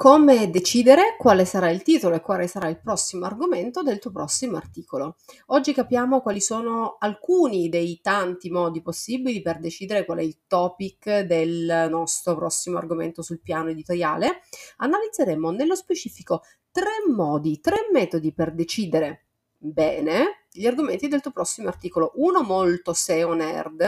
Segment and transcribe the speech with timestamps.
[0.00, 4.56] Come decidere quale sarà il titolo e quale sarà il prossimo argomento del tuo prossimo
[4.56, 5.16] articolo.
[5.48, 11.20] Oggi capiamo quali sono alcuni dei tanti modi possibili per decidere qual è il topic
[11.26, 14.40] del nostro prossimo argomento sul piano editoriale.
[14.78, 19.26] Analizzeremo nello specifico tre modi, tre metodi per decidere
[19.58, 22.12] bene gli argomenti del tuo prossimo articolo.
[22.16, 23.84] Uno molto SEO nerd,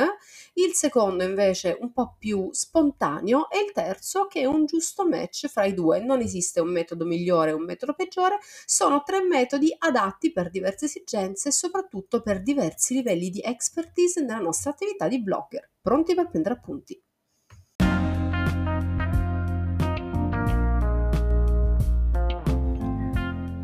[0.54, 5.48] il secondo invece un po' più spontaneo e il terzo che è un giusto match
[5.48, 6.00] fra i due.
[6.00, 10.84] Non esiste un metodo migliore e un metodo peggiore, sono tre metodi adatti per diverse
[10.84, 15.68] esigenze e soprattutto per diversi livelli di expertise nella nostra attività di blogger.
[15.80, 17.02] Pronti per prendere appunti?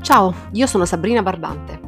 [0.01, 1.88] Ciao, io sono Sabrina Barbante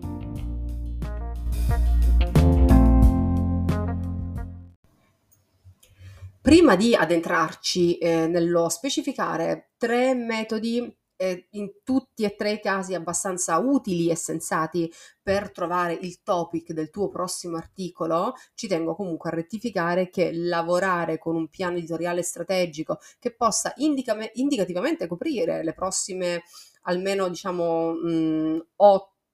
[6.51, 12.93] Prima di addentrarci eh, nello specificare tre metodi eh, in tutti e tre i casi
[12.93, 14.91] abbastanza utili e sensati
[15.21, 21.17] per trovare il topic del tuo prossimo articolo, ci tengo comunque a rettificare che lavorare
[21.19, 26.43] con un piano editoriale strategico che possa indica- indicativamente coprire le prossime
[26.81, 28.65] almeno diciamo mh,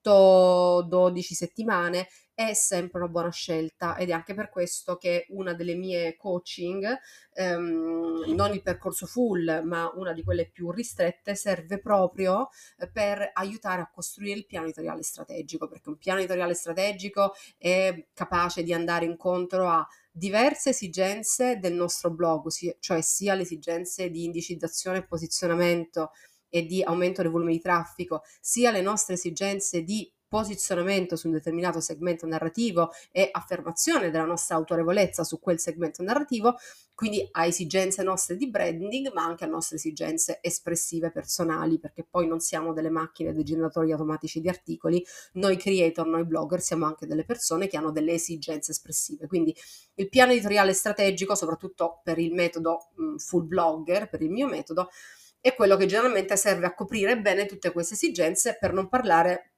[0.03, 3.95] 8-12 settimane è sempre una buona scelta.
[3.95, 6.85] Ed è anche per questo che una delle mie coaching,
[7.33, 12.49] ehm, non il percorso full, ma una di quelle più ristrette, serve proprio
[12.93, 18.61] per aiutare a costruire il piano editoriale strategico, perché un piano editoriale strategico è capace
[18.61, 22.49] di andare incontro a diverse esigenze del nostro blog,
[22.79, 26.11] cioè sia le esigenze di indicizzazione e posizionamento
[26.49, 31.33] e di aumento del volume di traffico, sia le nostre esigenze di posizionamento su un
[31.33, 36.57] determinato segmento narrativo e affermazione della nostra autorevolezza su quel segmento narrativo,
[36.93, 42.27] quindi a esigenze nostre di branding, ma anche a nostre esigenze espressive personali, perché poi
[42.27, 47.05] non siamo delle macchine dei generatori automatici di articoli, noi creator, noi blogger siamo anche
[47.05, 49.27] delle persone che hanno delle esigenze espressive.
[49.27, 49.55] Quindi
[49.95, 54.89] il piano editoriale strategico, soprattutto per il metodo mh, full blogger, per il mio metodo,
[55.39, 59.53] è quello che generalmente serve a coprire bene tutte queste esigenze per non parlare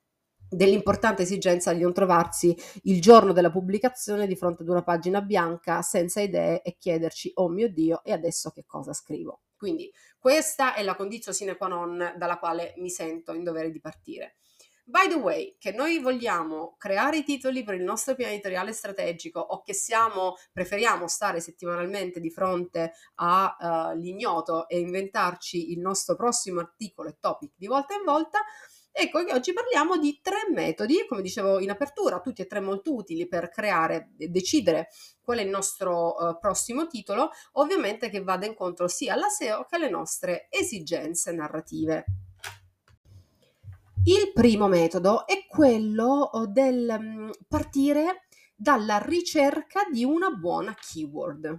[0.49, 5.81] dell'importante esigenza di non trovarsi il giorno della pubblicazione di fronte ad una pagina bianca
[5.81, 9.41] senza idee e chiederci oh mio dio e adesso che cosa scrivo?
[9.55, 13.79] Quindi questa è la condizione sine qua non dalla quale mi sento in dovere di
[13.79, 14.37] partire
[14.89, 19.39] By the way, che noi vogliamo creare i titoli per il nostro piano editoriale strategico
[19.39, 26.59] o che siamo, preferiamo stare settimanalmente di fronte all'ignoto uh, e inventarci il nostro prossimo
[26.59, 28.39] articolo e topic di volta in volta,
[28.91, 32.95] Ecco che oggi parliamo di tre metodi, come dicevo in apertura, tutti e tre molto
[32.95, 34.89] utili per creare e decidere
[35.21, 39.75] qual è il nostro uh, prossimo titolo, ovviamente che vada incontro sia alla SEO che
[39.75, 42.28] alle nostre esigenze narrative.
[44.05, 51.57] Il primo metodo è quello uh, del um, partire dalla ricerca di una buona keyword.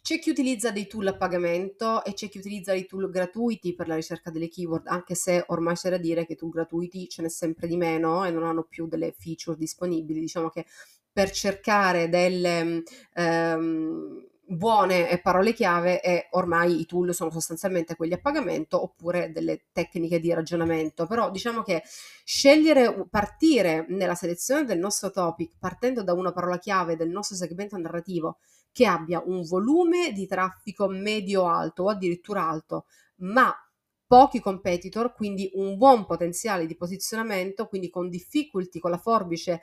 [0.00, 3.88] C'è chi utilizza dei tool a pagamento e c'è chi utilizza dei tool gratuiti per
[3.88, 7.28] la ricerca delle keyword, anche se ormai c'è da dire che tool gratuiti ce n'è
[7.28, 10.20] sempre di meno e non hanno più delle feature disponibili.
[10.20, 10.66] Diciamo che
[11.12, 12.82] per cercare delle
[13.14, 19.64] ehm, buone parole chiave e ormai i tool sono sostanzialmente quelli a pagamento oppure delle
[19.72, 21.06] tecniche di ragionamento.
[21.06, 21.82] Però diciamo che
[22.24, 27.76] scegliere partire nella selezione del nostro topic partendo da una parola chiave del nostro segmento
[27.76, 28.38] narrativo
[28.72, 32.86] che abbia un volume di traffico medio-alto o addirittura alto,
[33.18, 33.54] ma
[34.06, 39.60] pochi competitor, quindi un buon potenziale di posizionamento, quindi con difficulty, con la forbice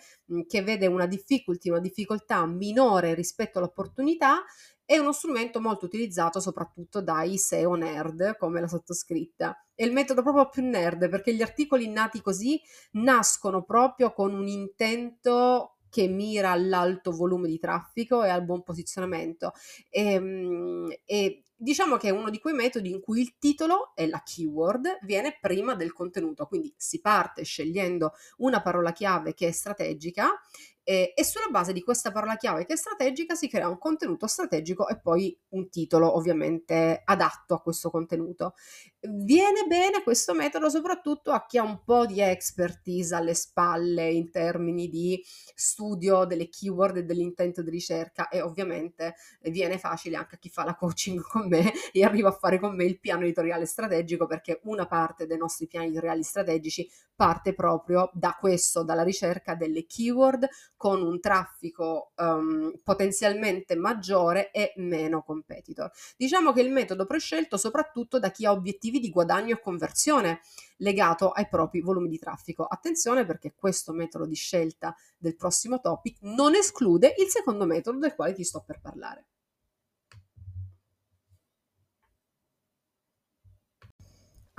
[0.48, 4.44] che vede una difficulty, una difficoltà minore rispetto all'opportunità,
[4.83, 9.66] è uno strumento molto utilizzato soprattutto dai SEO nerd, come la sottoscritta.
[9.74, 12.60] È il metodo proprio più nerd, perché gli articoli nati così
[12.92, 19.54] nascono proprio con un intento che mira all'alto volume di traffico e al buon posizionamento.
[19.89, 24.08] E, ehm, e diciamo che è uno di quei metodi in cui il titolo e
[24.08, 29.52] la keyword viene prima del contenuto, quindi si parte scegliendo una parola chiave che è
[29.52, 30.42] strategica
[30.83, 34.28] e, e sulla base di questa parola chiave che è strategica si crea un contenuto
[34.28, 38.54] strategico e poi un titolo ovviamente adatto a questo contenuto.
[39.00, 44.31] Viene bene questo metodo soprattutto a chi ha un po' di expertise alle spalle in
[44.31, 45.24] termini di
[45.54, 50.63] studio delle keyword e dell'intento di ricerca e ovviamente viene facile anche a chi fa
[50.63, 54.60] la coaching con me e arriva a fare con me il piano editoriale strategico perché
[54.63, 60.48] una parte dei nostri piani editoriali strategici parte proprio da questo, dalla ricerca delle keyword
[60.81, 65.92] con un traffico um, potenzialmente maggiore e meno competitor.
[66.18, 70.39] Diciamo che il metodo prescelto soprattutto da chi ha obiettivi di guadagno e conversione
[70.78, 72.66] legato ai propri volumi di traffico.
[72.66, 78.16] Attenzione perché questo metodo di scelta del prossimo topic non esclude il secondo metodo del
[78.16, 79.28] quale ti sto per parlare.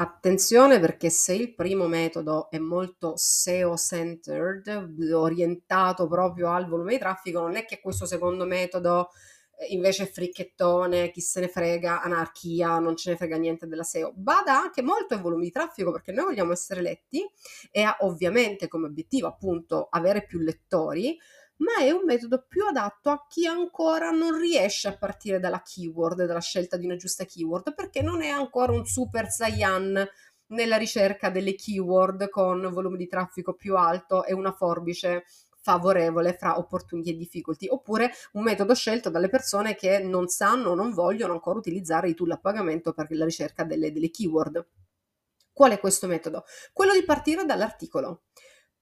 [0.02, 4.66] Attenzione perché se il primo metodo è molto SEO-centered,
[5.12, 9.10] orientato proprio al volume di traffico, non è che questo secondo metodo
[9.56, 13.84] eh, invece è fricchettone, chi se ne frega, anarchia, non ce ne frega niente della
[13.84, 14.12] SEO.
[14.16, 17.24] Bada anche molto ai volumi di traffico perché noi vogliamo essere letti
[17.70, 21.16] e ha ovviamente come obiettivo appunto avere più lettori,
[21.62, 26.24] ma è un metodo più adatto a chi ancora non riesce a partire dalla keyword,
[26.24, 30.06] dalla scelta di una giusta keyword, perché non è ancora un super Saiyan
[30.48, 35.24] nella ricerca delle keyword con volume di traffico più alto e una forbice
[35.62, 40.74] favorevole fra opportunity e difficolty, oppure un metodo scelto dalle persone che non sanno o
[40.74, 44.66] non vogliono ancora utilizzare i tool a pagamento per la ricerca delle, delle keyword.
[45.52, 46.44] Qual è questo metodo?
[46.72, 48.22] Quello di partire dall'articolo.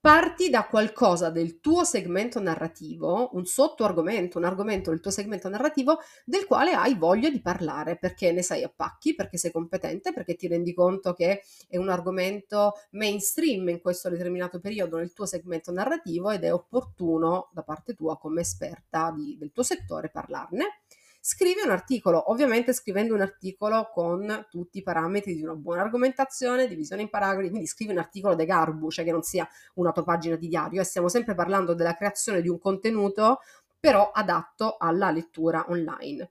[0.02, 5.98] Parti da qualcosa del tuo segmento narrativo, un sottoargomento, un argomento del tuo segmento narrativo
[6.24, 10.36] del quale hai voglia di parlare, perché ne sai a pacchi, perché sei competente, perché
[10.36, 15.70] ti rendi conto che è un argomento mainstream in questo determinato periodo nel tuo segmento
[15.70, 20.80] narrativo ed è opportuno da parte tua come esperta di, del tuo settore parlarne
[21.20, 26.66] scrivi un articolo, ovviamente scrivendo un articolo con tutti i parametri di una buona argomentazione,
[26.66, 30.02] divisione in paragrafi, quindi scrivi un articolo de garbu, cioè che non sia una tua
[30.02, 33.40] pagina di diario e stiamo sempre parlando della creazione di un contenuto
[33.78, 36.30] però adatto alla lettura online.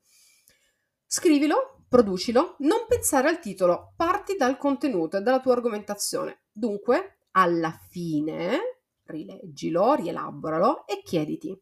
[1.06, 6.42] Scrivilo, producilo, non pensare al titolo, parti dal contenuto e dalla tua argomentazione.
[6.51, 11.59] Dunque, alla fine, rileggilo, rielaboralo e chiediti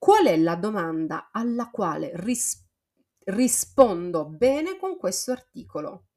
[0.00, 2.66] Qual è la domanda alla quale ris-
[3.26, 6.08] rispondo bene con questo articolo?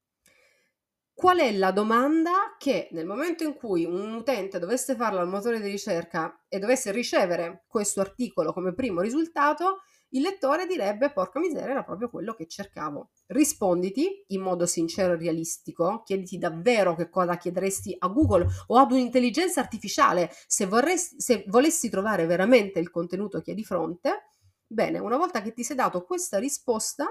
[1.13, 5.62] Qual è la domanda che nel momento in cui un utente dovesse farlo al motore
[5.62, 11.71] di ricerca e dovesse ricevere questo articolo come primo risultato, il lettore direbbe porca miseria
[11.71, 13.12] era proprio quello che cercavo.
[13.27, 18.92] Risponditi in modo sincero e realistico, chiediti davvero che cosa chiederesti a Google o ad
[18.92, 24.30] un'intelligenza artificiale se, vorresti, se volessi trovare veramente il contenuto che hai di fronte.
[24.65, 27.06] Bene, una volta che ti sei dato questa risposta,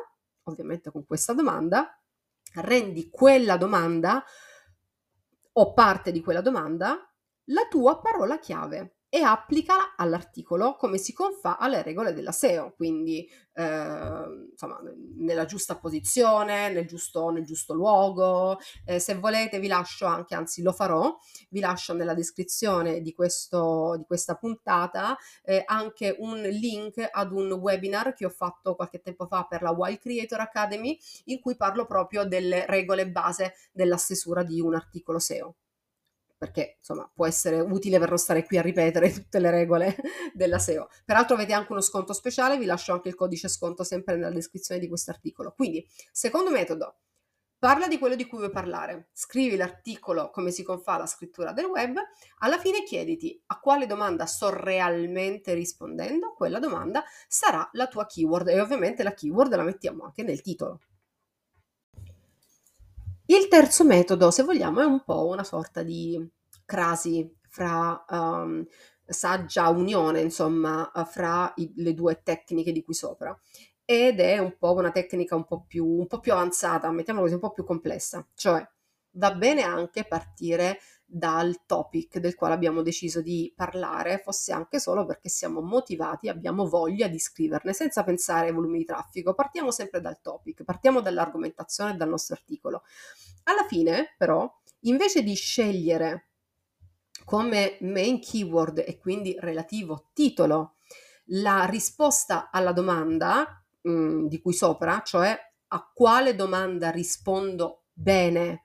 [0.45, 1.97] ovviamente con questa domanda,
[2.57, 4.25] rendi quella domanda
[5.55, 7.11] o parte di quella domanda
[7.47, 13.29] la tua parola chiave e applicala all'articolo come si confà alle regole della SEO, quindi
[13.53, 13.62] eh,
[14.53, 14.81] insomma,
[15.19, 18.59] nella giusta posizione, nel giusto, nel giusto luogo.
[18.87, 21.14] Eh, se volete vi lascio anche, anzi lo farò,
[21.50, 27.53] vi lascio nella descrizione di, questo, di questa puntata eh, anche un link ad un
[27.53, 31.85] webinar che ho fatto qualche tempo fa per la Wild Creator Academy in cui parlo
[31.85, 35.56] proprio delle regole base della stesura di un articolo SEO
[36.43, 39.94] perché insomma può essere utile per non stare qui a ripetere tutte le regole
[40.34, 40.89] della SEO.
[41.05, 44.81] Peraltro avete anche uno sconto speciale, vi lascio anche il codice sconto sempre nella descrizione
[44.81, 45.53] di questo articolo.
[45.55, 46.96] Quindi, secondo metodo,
[47.61, 51.67] parla di quello di cui vuoi parlare, scrivi l'articolo come si confà la scrittura del
[51.67, 51.96] web,
[52.39, 58.49] alla fine chiediti a quale domanda sto realmente rispondendo, quella domanda sarà la tua keyword
[58.49, 60.81] e ovviamente la keyword la mettiamo anche nel titolo.
[63.32, 66.22] Il terzo metodo, se vogliamo, è un po' una sorta di
[66.67, 68.62] crasi fra um,
[69.06, 73.34] saggia unione, insomma, fra i, le due tecniche di qui sopra.
[73.86, 77.36] Ed è un po' una tecnica un po' più, un po più avanzata, mettiamola così,
[77.36, 78.27] un po' più complessa.
[78.34, 78.70] Cioè,
[79.12, 80.79] va bene anche partire
[81.15, 86.67] dal topic del quale abbiamo deciso di parlare, fosse anche solo perché siamo motivati, abbiamo
[86.67, 89.35] voglia di scriverne, senza pensare ai volumi di traffico.
[89.35, 92.85] Partiamo sempre dal topic, partiamo dall'argomentazione dal nostro articolo.
[93.45, 94.51] Alla fine, però,
[94.81, 96.29] invece di scegliere
[97.27, 100.77] come main keyword e quindi relativo titolo
[101.27, 105.39] la risposta alla domanda mh, mm, di cui sopra, cioè
[105.69, 108.63] a quale domanda rispondo bene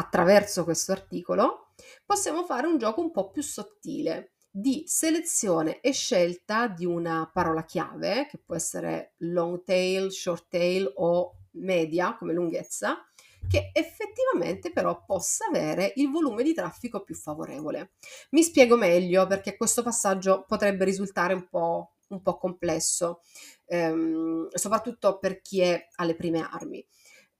[0.00, 1.72] attraverso questo articolo,
[2.04, 4.32] possiamo fare un gioco un po' più sottile.
[4.52, 10.90] di selezione e scelta di una parola chiave, che può essere long tail, short tail
[10.96, 12.98] o media come lunghezza,
[13.48, 17.92] che effettivamente però possa avere il volume di traffico più favorevole.
[18.30, 23.20] Mi spiego meglio perché questo passaggio potrebbe risultare un po', un po complesso,
[23.66, 26.84] ehm, soprattutto per chi è alle prime armi.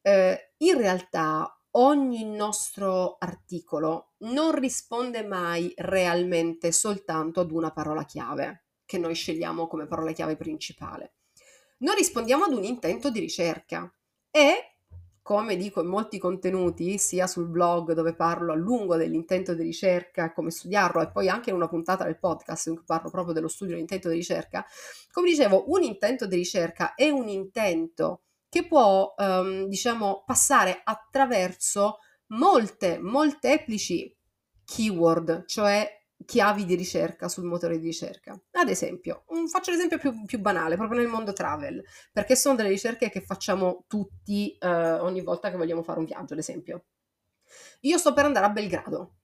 [0.03, 8.65] Eh, in realtà ogni nostro articolo non risponde mai realmente soltanto ad una parola chiave
[8.85, 11.15] che noi scegliamo come parola chiave principale.
[11.79, 13.93] Noi rispondiamo ad un intento di ricerca
[14.31, 14.71] e
[15.23, 20.33] come dico in molti contenuti, sia sul blog dove parlo a lungo dell'intento di ricerca,
[20.33, 23.47] come studiarlo, e poi anche in una puntata del podcast in cui parlo proprio dello
[23.47, 24.67] studio dell'intento di ricerca,
[25.13, 31.99] come dicevo, un intento di ricerca è un intento che può, ehm, diciamo, passare attraverso
[32.29, 34.15] molte, molteplici
[34.65, 35.89] keyword, cioè
[36.27, 38.39] chiavi di ricerca sul motore di ricerca.
[38.53, 43.09] Ad esempio, faccio l'esempio più, più, banale, proprio nel mondo travel, perché sono delle ricerche
[43.09, 46.85] che facciamo tutti eh, ogni volta che vogliamo fare un viaggio, ad esempio.
[47.83, 49.15] Io sto per andare a Belgrado.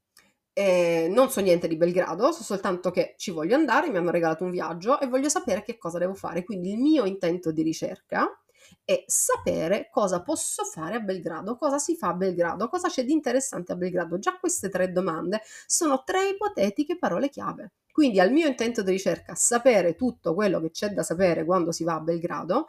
[0.53, 4.45] Eh, non so niente di Belgrado, so soltanto che ci voglio andare, mi hanno regalato
[4.45, 6.45] un viaggio e voglio sapere che cosa devo fare.
[6.45, 8.41] Quindi il mio intento di ricerca
[8.85, 13.13] è sapere cosa posso fare a Belgrado, cosa si fa a Belgrado, cosa c'è di
[13.13, 14.19] interessante a Belgrado.
[14.19, 17.73] Già queste tre domande sono tre ipotetiche parole chiave.
[17.91, 21.83] Quindi al mio intento di ricerca sapere tutto quello che c'è da sapere quando si
[21.83, 22.67] va a Belgrado,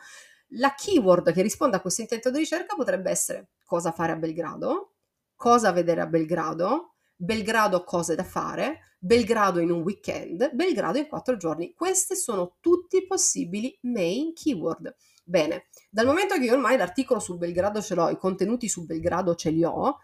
[0.51, 4.93] la keyword che risponde a questo intento di ricerca potrebbe essere cosa fare a Belgrado,
[5.35, 11.35] cosa vedere a Belgrado, Belgrado cose da fare, Belgrado in un weekend, Belgrado in quattro
[11.35, 11.73] giorni.
[11.73, 14.95] Queste sono tutti possibili main keyword.
[15.29, 19.36] Bene, dal momento che io ormai l'articolo su Belgrado ce l'ho, i contenuti su Belgrado
[19.36, 19.98] ce li ho,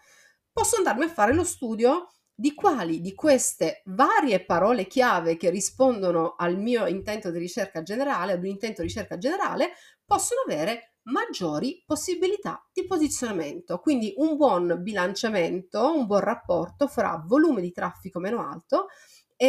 [0.52, 6.34] posso andarmi a fare lo studio di quali di queste varie parole chiave che rispondono
[6.36, 9.70] al mio intento di ricerca generale, ad un intento di ricerca generale,
[10.04, 13.78] possono avere maggiori possibilità di posizionamento.
[13.78, 18.88] Quindi un buon bilanciamento, un buon rapporto fra volume di traffico meno alto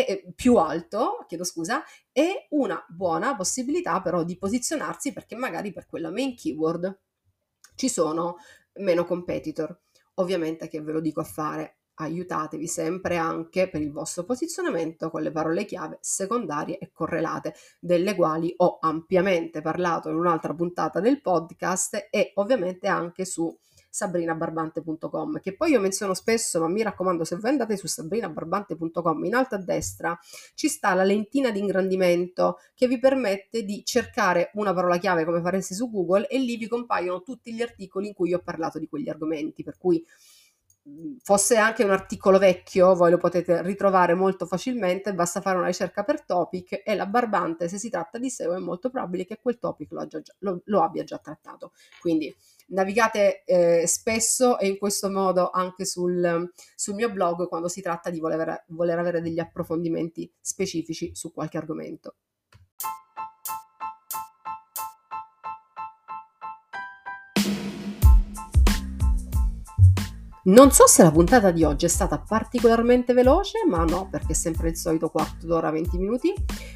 [0.04, 5.86] e più alto, chiedo scusa, e una buona possibilità però di posizionarsi perché magari per
[5.86, 7.00] quella main keyword
[7.76, 8.38] ci sono
[8.76, 9.80] meno competitor.
[10.16, 15.22] Ovviamente che ve lo dico a fare, aiutatevi sempre anche per il vostro posizionamento con
[15.22, 21.22] le parole chiave secondarie e correlate, delle quali ho ampiamente parlato in un'altra puntata del
[21.22, 23.56] podcast e ovviamente anche su
[23.96, 29.36] sabrinabarbante.com, che poi io menziono spesso, ma mi raccomando, se voi andate su sabrinabarbante.com, in
[29.36, 30.20] alto a destra
[30.54, 35.42] ci sta la lentina di ingrandimento che vi permette di cercare una parola chiave come
[35.42, 38.90] fareste su Google e lì vi compaiono tutti gli articoli in cui ho parlato di
[38.90, 40.06] quegli argomenti, per cui
[41.22, 46.04] fosse anche un articolo vecchio, voi lo potete ritrovare molto facilmente, basta fare una ricerca
[46.04, 49.58] per topic e la barbante, se si tratta di SEO, è molto probabile che quel
[49.58, 51.72] topic lo, già, lo, lo abbia già trattato.
[52.00, 52.34] Quindi
[52.68, 58.10] navigate eh, spesso e in questo modo anche sul, sul, mio blog quando si tratta
[58.10, 62.16] di voler, voler avere degli approfondimenti specifici su qualche argomento.
[70.48, 74.36] Non so se la puntata di oggi è stata particolarmente veloce, ma no, perché è
[74.36, 76.32] sempre il solito quarto d'ora, 20 minuti,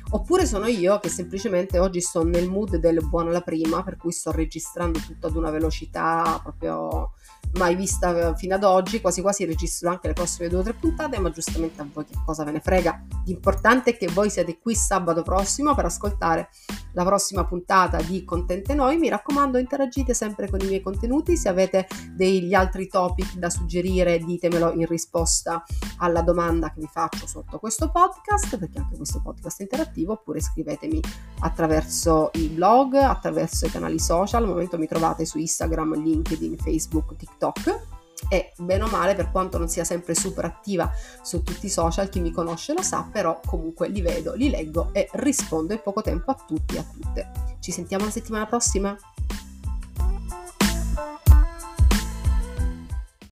[0.10, 4.12] oppure sono io che semplicemente oggi sto nel mood del buono alla prima, per cui
[4.12, 7.12] sto registrando tutto ad una velocità proprio
[7.54, 11.20] mai vista fino ad oggi, quasi quasi registro anche le prossime due o tre puntate,
[11.20, 13.06] ma giustamente a voi che cosa ve ne frega.
[13.26, 16.50] L'importante è che voi siate qui sabato prossimo per ascoltare
[16.94, 18.98] la prossima puntata di Contente Noi.
[18.98, 21.38] Mi raccomando, interagite sempre con i miei contenuti.
[21.38, 25.64] Se avete degli altri topic da suggerire, ditemelo in risposta
[25.98, 30.42] alla domanda che vi faccio sotto questo podcast, perché anche questo podcast è interattivo, oppure
[30.42, 31.02] scrivetemi
[31.40, 34.44] attraverso il blog, attraverso i canali social.
[34.44, 37.98] Al momento mi trovate su Instagram, LinkedIn, Facebook, TikTok
[38.28, 42.10] e bene o male per quanto non sia sempre super attiva su tutti i social,
[42.10, 46.02] chi mi conosce lo sa, però comunque li vedo, li leggo e rispondo in poco
[46.02, 47.32] tempo a tutti e a tutte.
[47.60, 48.98] Ci sentiamo la settimana prossima?